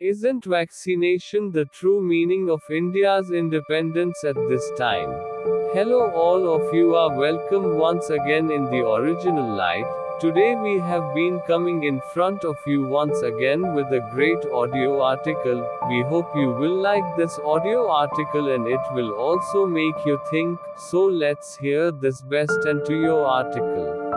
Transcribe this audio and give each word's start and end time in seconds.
Isn't 0.00 0.44
vaccination 0.44 1.50
the 1.50 1.64
true 1.64 2.00
meaning 2.00 2.48
of 2.48 2.60
India's 2.70 3.32
independence 3.32 4.22
at 4.22 4.36
this 4.48 4.70
time? 4.78 5.10
Hello, 5.74 6.12
all 6.12 6.54
of 6.54 6.72
you 6.72 6.94
are 6.94 7.18
welcome 7.18 7.78
once 7.78 8.08
again 8.08 8.52
in 8.52 8.66
the 8.66 8.88
original 8.88 9.56
light. 9.56 9.86
Today 10.20 10.54
we 10.54 10.78
have 10.78 11.12
been 11.16 11.40
coming 11.48 11.82
in 11.82 12.00
front 12.14 12.44
of 12.44 12.54
you 12.64 12.86
once 12.86 13.22
again 13.22 13.74
with 13.74 13.88
a 13.88 14.08
great 14.14 14.46
audio 14.52 15.02
article. 15.02 15.68
We 15.88 16.02
hope 16.02 16.30
you 16.36 16.52
will 16.52 16.80
like 16.80 17.16
this 17.16 17.36
audio 17.44 17.90
article 17.90 18.52
and 18.54 18.68
it 18.68 18.80
will 18.92 19.10
also 19.14 19.66
make 19.66 20.06
you 20.06 20.20
think. 20.30 20.60
So 20.76 21.06
let's 21.06 21.56
hear 21.56 21.90
this 21.90 22.20
best 22.20 22.66
and 22.66 22.86
to 22.86 22.94
your 22.94 23.26
article. 23.26 24.07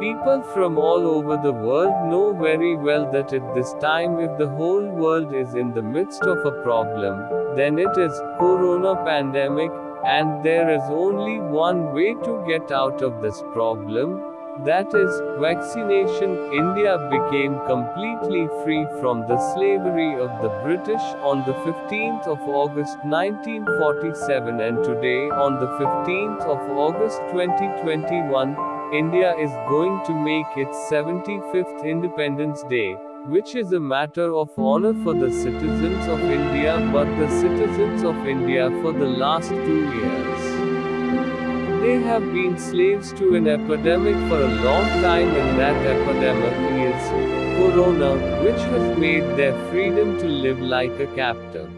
People 0.00 0.42
from 0.54 0.78
all 0.78 1.04
over 1.08 1.36
the 1.42 1.52
world 1.52 2.08
know 2.08 2.32
very 2.32 2.76
well 2.76 3.10
that 3.10 3.32
at 3.32 3.54
this 3.56 3.74
time 3.80 4.20
if 4.20 4.38
the 4.38 4.48
whole 4.48 4.86
world 4.86 5.34
is 5.34 5.54
in 5.54 5.74
the 5.74 5.82
midst 5.82 6.22
of 6.22 6.46
a 6.46 6.52
problem, 6.62 7.56
then 7.56 7.80
it 7.80 7.98
is 7.98 8.12
corona 8.38 8.94
pandemic 9.04 9.72
and 10.06 10.44
there 10.44 10.70
is 10.70 10.82
only 10.88 11.40
one 11.40 11.92
way 11.92 12.14
to 12.14 12.44
get 12.46 12.70
out 12.70 13.02
of 13.02 13.20
this 13.20 13.42
problem, 13.52 14.22
that 14.64 14.94
is, 14.94 15.20
vaccination. 15.40 16.30
India 16.52 16.94
became 17.10 17.58
completely 17.66 18.46
free 18.62 18.86
from 19.00 19.26
the 19.26 19.38
slavery 19.54 20.14
of 20.14 20.30
the 20.42 20.54
British 20.62 21.06
on 21.26 21.44
the 21.44 21.54
15th 21.66 22.26
of 22.28 22.40
August 22.48 22.96
1947 23.02 24.60
and 24.60 24.84
today 24.84 25.28
on 25.30 25.58
the 25.58 25.70
15th 25.82 26.42
of 26.42 26.58
August 26.86 27.18
2021, 27.32 28.77
India 28.92 29.36
is 29.36 29.50
going 29.68 30.00
to 30.06 30.14
make 30.14 30.46
its 30.56 30.74
75th 30.90 31.84
Independence 31.84 32.62
Day, 32.70 32.94
which 33.26 33.54
is 33.54 33.72
a 33.72 33.80
matter 33.80 34.34
of 34.34 34.48
honor 34.56 34.94
for 35.04 35.12
the 35.12 35.30
citizens 35.30 36.06
of 36.06 36.18
India 36.20 36.78
but 36.90 37.04
the 37.18 37.28
citizens 37.28 38.02
of 38.02 38.16
India 38.26 38.70
for 38.80 38.92
the 38.92 39.04
last 39.04 39.50
two 39.50 39.82
years. 39.94 40.40
They 41.82 42.00
have 42.00 42.22
been 42.32 42.58
slaves 42.58 43.12
to 43.14 43.34
an 43.34 43.46
epidemic 43.46 44.16
for 44.30 44.40
a 44.40 44.54
long 44.64 44.86
time 45.02 45.36
and 45.36 45.58
that 45.58 45.76
epidemic 45.84 46.54
is 46.88 47.08
Corona, 47.58 48.16
which 48.42 48.62
has 48.72 48.98
made 48.98 49.24
their 49.36 49.52
freedom 49.68 50.18
to 50.18 50.26
live 50.26 50.60
like 50.60 50.98
a 50.98 51.06
captive. 51.08 51.68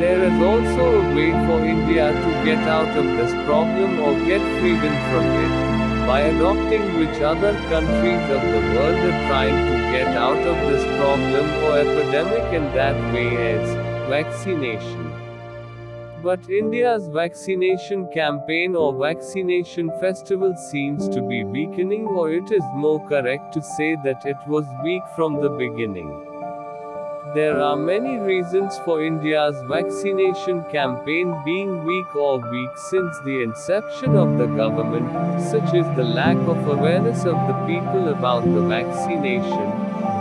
There 0.00 0.24
is 0.24 0.42
also 0.42 1.02
a 1.02 1.14
way 1.14 1.30
for 1.46 1.62
India 1.62 2.10
to 2.10 2.44
get 2.46 2.66
out 2.66 2.88
of 2.96 3.04
this 3.18 3.32
problem 3.44 4.00
or 4.00 4.14
get 4.24 4.40
freedom 4.60 4.94
from 5.10 5.26
it 5.44 5.69
by 6.10 6.22
adopting 6.22 6.84
which 6.98 7.20
other 7.22 7.52
countries 7.72 8.30
of 8.36 8.42
the 8.52 8.62
world 8.74 8.96
are 9.08 9.18
trying 9.28 9.58
to 9.66 9.76
get 9.96 10.08
out 10.16 10.46
of 10.52 10.56
this 10.68 10.82
problem 11.00 11.50
or 11.66 11.78
epidemic 11.78 12.56
and 12.60 12.66
that 12.76 12.96
way 13.12 13.28
is 13.50 13.74
vaccination. 14.08 15.04
But 16.20 16.50
India's 16.50 17.06
vaccination 17.06 18.08
campaign 18.12 18.74
or 18.74 18.92
vaccination 18.92 19.92
festival 20.00 20.56
seems 20.56 21.08
to 21.10 21.22
be 21.22 21.44
weakening 21.44 22.08
or 22.08 22.32
it 22.32 22.50
is 22.50 22.64
more 22.74 23.00
correct 23.06 23.54
to 23.54 23.62
say 23.62 23.94
that 24.02 24.26
it 24.26 24.48
was 24.48 24.66
weak 24.82 25.04
from 25.14 25.40
the 25.40 25.50
beginning. 25.50 26.29
There 27.32 27.60
are 27.60 27.76
many 27.76 28.18
reasons 28.18 28.76
for 28.84 29.00
India's 29.00 29.62
vaccination 29.68 30.64
campaign 30.64 31.40
being 31.44 31.84
weak 31.84 32.16
or 32.16 32.40
weak 32.40 32.76
since 32.76 33.20
the 33.20 33.42
inception 33.42 34.16
of 34.16 34.36
the 34.36 34.46
government, 34.46 35.40
such 35.40 35.72
as 35.74 35.86
the 35.96 36.02
lack 36.02 36.36
of 36.36 36.66
awareness 36.66 37.24
of 37.24 37.36
the 37.46 37.54
people 37.68 38.08
about 38.08 38.42
the 38.42 38.62
vaccination. 38.62 39.70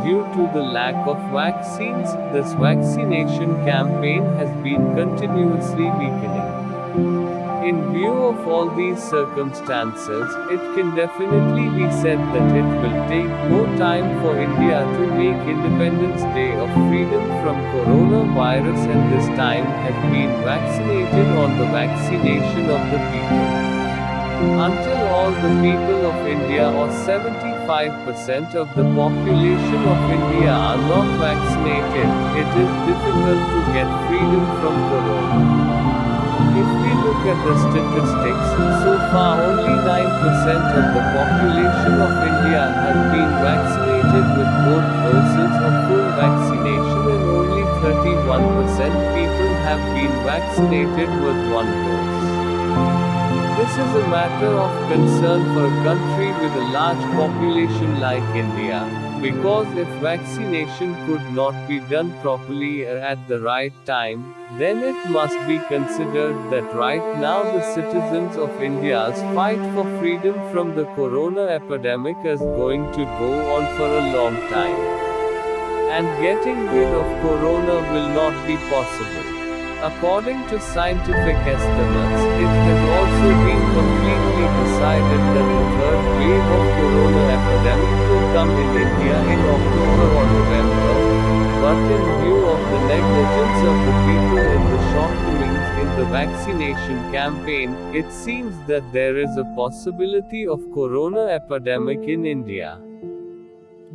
Due 0.06 0.22
to 0.36 0.52
the 0.54 0.62
lack 0.62 1.08
of 1.08 1.18
vaccines, 1.32 2.14
this 2.32 2.54
vaccination 2.54 3.56
campaign 3.66 4.24
has 4.36 4.50
been 4.62 4.94
continuously 4.94 5.90
weakening. 5.98 7.29
In 7.60 7.92
view 7.92 8.14
of 8.14 8.48
all 8.48 8.70
these 8.74 9.04
circumstances, 9.04 10.28
it 10.50 10.62
can 10.76 10.96
definitely 10.96 11.68
be 11.76 11.92
said 11.92 12.18
that 12.34 12.56
it 12.56 12.70
will 12.82 13.00
take 13.12 13.32
more 13.52 13.68
time 13.76 14.08
for 14.22 14.40
India 14.40 14.80
to 14.96 15.02
make 15.20 15.36
Independence 15.44 16.22
Day 16.34 16.56
of 16.56 16.70
freedom 16.88 17.26
from 17.44 17.60
coronavirus 17.76 18.80
and 18.88 19.12
this 19.12 19.28
time 19.36 19.66
has 19.84 19.98
been 20.10 20.32
vaccinated 20.48 21.28
on 21.36 21.58
the 21.60 21.66
vaccination 21.66 22.70
of 22.72 22.80
the 22.92 23.00
people. 23.12 23.52
Until 24.64 25.00
all 25.12 25.32
the 25.32 25.52
people 25.60 26.00
of 26.12 26.16
India 26.36 26.66
or 26.72 26.88
75% 27.04 28.56
of 28.56 28.74
the 28.74 28.88
population 28.96 29.82
of 29.84 30.00
India 30.18 30.52
are 30.52 30.78
not 30.78 31.08
vaccinated, 31.20 32.08
it 32.40 32.52
is 32.64 32.72
difficult 32.88 33.42
to 33.52 33.60
get 33.76 33.90
freedom 34.08 34.46
from 34.62 34.76
corona. 34.88 35.69
Look 37.20 37.36
at 37.36 37.44
the 37.44 37.56
statistics, 37.60 38.48
so 38.80 38.96
far 39.12 39.44
only 39.44 39.76
9% 39.76 40.56
of 40.80 40.86
the 40.96 41.04
population 41.12 42.00
of 42.00 42.12
India 42.16 42.64
has 42.80 42.96
been 43.12 43.32
vaccinated 43.44 44.26
with 44.40 44.52
both 44.64 44.88
doses 45.04 45.54
of 45.68 45.74
full 45.90 46.08
vaccination 46.16 47.04
and 47.12 47.24
only 47.36 47.64
31% 47.84 48.96
people 49.20 49.52
have 49.68 49.84
been 49.92 50.16
vaccinated 50.24 51.10
with 51.20 51.40
one 51.52 51.68
dose. 51.84 52.24
This 53.60 53.74
is 53.84 53.92
a 54.00 54.08
matter 54.08 54.56
of 54.56 54.72
concern 54.90 55.44
for 55.54 55.66
a 55.68 55.76
country 55.84 56.32
with 56.40 56.56
a 56.56 56.72
large 56.72 57.04
population 57.20 58.00
like 58.00 58.24
India. 58.34 59.09
Because 59.22 59.68
if 59.78 59.88
vaccination 60.02 60.96
could 61.06 61.24
not 61.34 61.68
be 61.68 61.80
done 61.82 62.18
properly 62.22 62.88
at 62.88 63.28
the 63.28 63.42
right 63.42 63.74
time, 63.86 64.34
then 64.58 64.82
it 64.82 65.10
must 65.10 65.38
be 65.46 65.60
considered 65.68 66.38
that 66.52 66.74
right 66.74 67.04
now 67.20 67.44
the 67.44 67.62
citizens 67.74 68.38
of 68.38 68.62
India's 68.62 69.20
fight 69.36 69.60
for 69.74 69.84
freedom 70.00 70.36
from 70.54 70.74
the 70.74 70.86
corona 70.96 71.48
epidemic 71.48 72.16
is 72.24 72.40
going 72.40 72.90
to 72.94 73.04
go 73.20 73.32
on 73.56 73.68
for 73.76 73.88
a 73.88 74.08
long 74.16 74.36
time. 74.48 74.80
And 75.98 76.08
getting 76.24 76.66
rid 76.68 76.88
of 76.88 77.22
corona 77.22 77.76
will 77.92 78.10
not 78.22 78.48
be 78.48 78.56
possible. 78.72 79.28
According 79.82 80.48
to 80.48 80.60
scientific 80.62 81.36
estimates, 81.56 82.24
it 82.44 82.54
has 82.68 82.82
also 82.96 83.30
been 83.48 83.64
completely 83.80 84.48
decided 84.64 85.22
that 85.36 85.48
the 85.56 85.66
third 85.76 86.04
wave 86.20 86.50
of 86.58 86.66
corona 86.80 87.24
epidemic 87.36 87.59
come 88.40 88.52
in 88.52 88.70
India 88.82 89.18
in 89.34 89.40
October 89.54 90.06
or 90.18 90.26
November. 90.34 90.94
But 91.64 91.80
in 91.96 92.04
view 92.20 92.38
of 92.52 92.62
the 92.74 92.80
negligence 92.92 93.64
of 93.72 93.78
the 93.88 93.96
people 94.06 94.44
in 94.58 94.64
the 94.74 94.80
shortcomings 94.92 95.66
in 95.82 95.90
the 95.98 96.06
vaccination 96.06 97.12
campaign, 97.12 97.74
it 97.94 98.10
seems 98.14 98.56
that 98.68 98.94
there 98.94 99.18
is 99.18 99.36
a 99.36 99.44
possibility 99.58 100.48
of 100.48 100.72
corona 100.74 101.26
epidemic 101.40 102.08
in 102.16 102.26
India. 102.26 102.80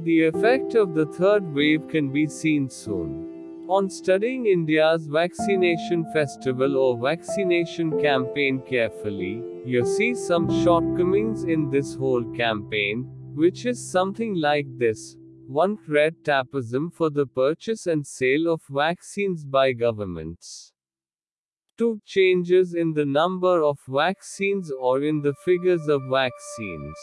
The 0.03 0.25
effect 0.27 0.75
of 0.75 0.94
the 0.94 1.06
third 1.06 1.55
wave 1.55 1.88
can 1.88 2.12
be 2.12 2.26
seen 2.26 2.69
soon. 2.69 3.65
On 3.66 3.88
studying 3.88 4.44
India's 4.44 5.06
vaccination 5.06 6.05
festival 6.12 6.76
or 6.76 6.99
vaccination 6.99 7.99
campaign 8.03 8.62
carefully, 8.69 9.43
you 9.65 9.87
see 9.97 10.15
some 10.15 10.50
shortcomings 10.62 11.44
in 11.44 11.71
this 11.71 11.94
whole 11.94 12.25
campaign, 12.37 13.06
which 13.34 13.67
is 13.67 13.91
something 13.91 14.34
like 14.34 14.67
this. 14.78 15.17
1. 15.47 15.78
Red 15.89 16.15
tapism 16.25 16.91
for 16.93 17.11
the 17.11 17.27
purchase 17.27 17.87
and 17.87 18.06
sale 18.06 18.49
of 18.49 18.62
vaccines 18.71 19.45
by 19.45 19.72
governments. 19.72 20.72
2. 21.77 22.00
Changes 22.05 22.75
in 22.75 22.94
the 22.94 23.05
number 23.05 23.62
of 23.62 23.78
vaccines 23.89 24.71
or 24.71 25.03
in 25.03 25.21
the 25.23 25.34
figures 25.44 25.89
of 25.89 26.03
vaccines. 26.11 26.97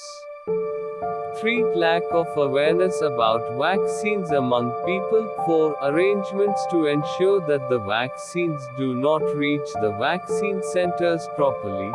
3. 1.39 1.75
Lack 1.75 2.03
of 2.11 2.27
awareness 2.37 3.01
about 3.01 3.57
vaccines 3.57 4.31
among 4.31 4.71
people. 4.85 5.27
4. 5.45 5.77
Arrangements 5.81 6.65
to 6.71 6.85
ensure 6.85 7.45
that 7.47 7.69
the 7.69 7.79
vaccines 7.79 8.61
do 8.77 8.95
not 8.95 9.23
reach 9.35 9.69
the 9.81 9.95
vaccine 9.99 10.61
centers 10.63 11.27
properly. 11.35 11.91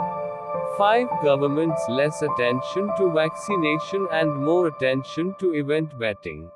5. 0.79 1.07
Government's 1.25 1.83
less 1.89 2.21
attention 2.21 2.91
to 2.99 3.11
vaccination 3.15 4.07
and 4.13 4.35
more 4.35 4.67
attention 4.67 5.35
to 5.39 5.55
event 5.55 5.99
betting. 5.99 6.51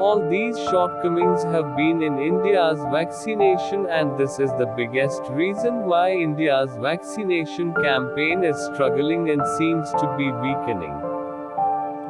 All 0.00 0.26
these 0.28 0.58
shortcomings 0.68 1.44
have 1.44 1.76
been 1.76 2.02
in 2.02 2.18
India's 2.18 2.80
vaccination 2.90 3.86
and 3.86 4.18
this 4.18 4.40
is 4.40 4.50
the 4.58 4.72
biggest 4.76 5.22
reason 5.30 5.86
why 5.86 6.10
India's 6.10 6.76
vaccination 6.80 7.72
campaign 7.74 8.42
is 8.42 8.56
struggling 8.74 9.30
and 9.30 9.46
seems 9.58 9.90
to 9.92 10.14
be 10.18 10.32
weakening. 10.32 11.03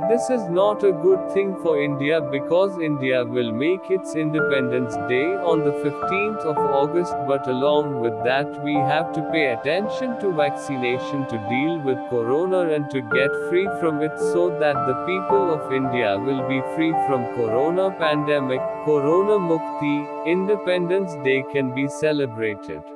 This 0.07 0.29
is 0.29 0.43
not 0.51 0.85
a 0.85 0.93
good 0.93 1.33
thing 1.33 1.57
for 1.63 1.83
India 1.83 2.21
because 2.21 2.79
India 2.79 3.25
will 3.25 3.51
make 3.53 3.91
its 3.91 4.15
Independence 4.15 4.95
Day 5.09 5.29
on 5.51 5.61
the 5.61 5.73
15th 5.73 6.45
of 6.45 6.59
August, 6.59 7.15
but 7.27 7.49
along 7.49 8.01
with 8.01 8.13
that, 8.23 8.63
we 8.63 8.75
have 8.75 9.13
to 9.15 9.23
pay 9.33 9.53
attention 9.55 10.21
to 10.21 10.31
vaccination 10.31 11.27
to 11.29 11.39
deal 11.49 11.79
with 11.79 11.97
corona 12.11 12.69
and 12.75 12.91
to 12.91 13.01
get 13.01 13.31
free 13.49 13.69
from 13.81 14.03
it 14.03 14.19
so 14.19 14.51
that 14.61 14.77
the 14.87 14.99
people 15.07 15.55
of 15.55 15.73
India 15.73 16.19
will 16.19 16.47
be 16.49 16.61
free 16.77 16.93
from 17.09 17.25
corona 17.35 17.91
pandemic. 17.99 18.61
Corona 18.85 19.39
Mukti, 19.39 20.27
Independence 20.27 21.15
Day 21.25 21.43
can 21.51 21.75
be 21.75 21.89
celebrated. 21.89 22.94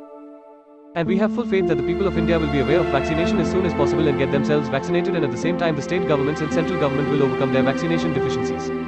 And 0.94 1.06
we 1.06 1.18
have 1.18 1.34
full 1.34 1.46
faith 1.46 1.68
that 1.68 1.76
the 1.76 1.82
people 1.82 2.06
of 2.06 2.16
India 2.16 2.38
will 2.38 2.50
be 2.50 2.60
aware 2.60 2.80
of 2.80 2.86
vaccination 2.86 3.38
as 3.38 3.50
soon 3.50 3.66
as 3.66 3.74
possible 3.74 4.08
and 4.08 4.18
get 4.18 4.32
themselves 4.32 4.68
vaccinated, 4.68 5.14
and 5.14 5.24
at 5.24 5.30
the 5.30 5.36
same 5.36 5.58
time, 5.58 5.76
the 5.76 5.82
state 5.82 6.08
governments 6.08 6.40
and 6.40 6.52
central 6.52 6.80
government 6.80 7.10
will 7.10 7.22
overcome 7.22 7.52
their 7.52 7.62
vaccination 7.62 8.12
deficiencies. 8.14 8.87